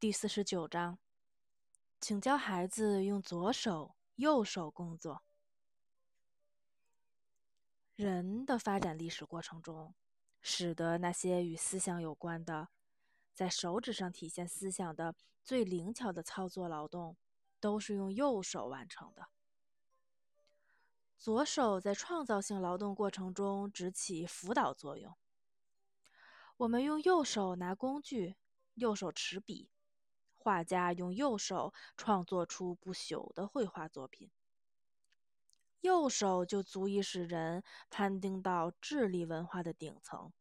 [0.00, 0.96] 第四十九章，
[2.00, 5.24] 请教孩子用左手、右手工作。
[7.96, 9.92] 人的发展历史过程中，
[10.40, 12.68] 使得那些与思想有关的，
[13.34, 17.16] 在手指上体现思想的最灵巧的操作劳动，
[17.58, 19.26] 都是用右手完成的。
[21.16, 25.16] 左手在创造性劳动过程中只起辅导作用。
[26.58, 28.36] 我们用右手拿工具，
[28.74, 29.68] 右手持笔。
[30.48, 34.30] 画家用右手创作出不朽的绘画作品，
[35.82, 40.32] 右手就足以使人攀登到智力文化的顶层。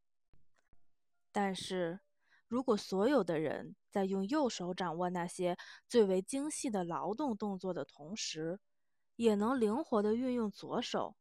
[1.33, 1.99] 但是，
[2.47, 5.57] 如果所有的人在用右手掌握那些
[5.89, 8.61] 最为精细的劳动动作的同时，
[9.17, 11.17] 也能灵活地运用左手，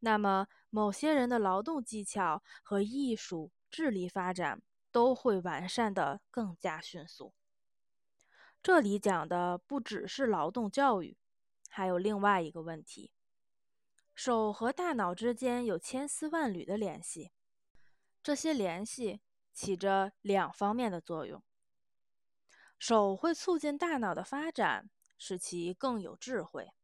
[0.00, 4.60] 那么某些人的劳动技巧和艺术智力发展
[4.92, 7.32] 都会完善的更加迅速。
[8.68, 11.16] 这里讲的不只是劳动教育，
[11.70, 13.10] 还有另外一个问题：
[14.14, 17.32] 手和大脑之间有千丝万缕的联系，
[18.22, 19.22] 这些联系
[19.54, 21.42] 起着两方面的作用。
[22.78, 26.74] 手会促进大脑的发展，使其更有智慧；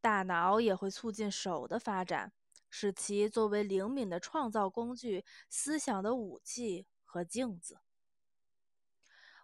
[0.00, 2.32] 大脑也会促进手的发展，
[2.68, 7.78] 使其作为灵敏的创造工具、思想的武器和镜子。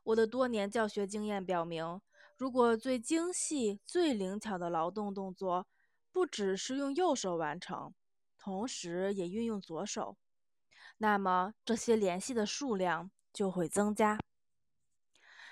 [0.02, 2.00] 我的多年教学经验表明，
[2.36, 5.66] 如果最精细、最灵巧的劳动动作
[6.10, 7.92] 不只是用右手完成，
[8.38, 10.16] 同时也运用左手，
[10.98, 14.18] 那么这些联系的数量就会增加。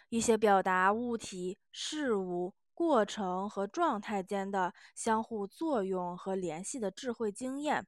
[0.09, 7.87] 一些表达物体、事物、过程和状态间的相互作用和联系的智慧经验，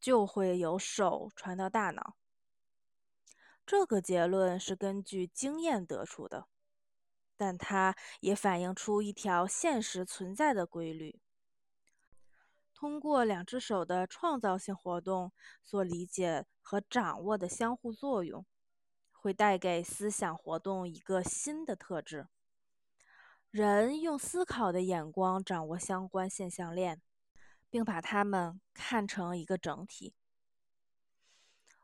[0.00, 2.14] 就会由手传到大脑。
[3.68, 6.46] 这个结论是根据经验得出的，
[7.36, 11.20] 但它也反映出一条现实存在的规律：
[12.72, 15.32] 通过两只手的创造性活动
[15.62, 18.46] 所理解和掌握的相互作用，
[19.12, 22.26] 会带给思想活动一个新的特质。
[23.50, 27.02] 人用思考的眼光掌握相关现象链，
[27.68, 30.14] 并把它们看成一个整体。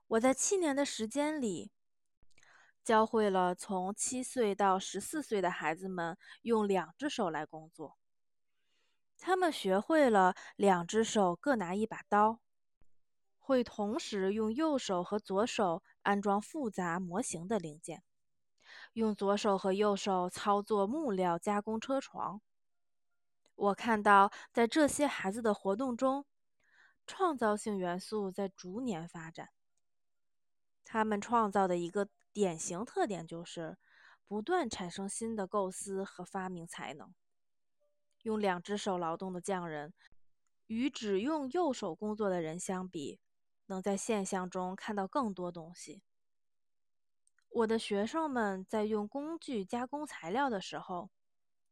[0.06, 1.72] 我在七年的时间里，
[2.84, 7.96] 教会了从七岁到十四岁的孩子们用两只手来工作。
[9.18, 12.40] 他们学会了两只手各拿一把刀，
[13.38, 18.02] 会同时用右手和左手安装复杂模型的零件，
[18.92, 22.42] 用左手和右手操作木料加工车床。
[23.54, 26.26] 我看到，在这些孩子的活动中，
[27.06, 29.48] 创造性元素在逐年发展。
[30.94, 33.76] 他们创造的一个典型特点就是
[34.28, 37.12] 不断产生新的构思和发明才能。
[38.22, 39.92] 用两只手劳动的匠人，
[40.68, 43.18] 与只用右手工作的人相比，
[43.66, 46.00] 能在现象中看到更多东西。
[47.48, 51.10] 我的学生们在用工具加工材料的时候，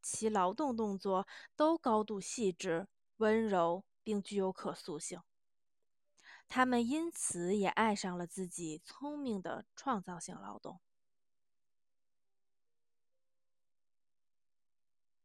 [0.03, 2.89] 其劳动动作都高度细致、
[3.19, 5.21] 温柔，并具有可塑性。
[6.55, 10.79] 他们因此也爱上了自己聪明的创造性劳动。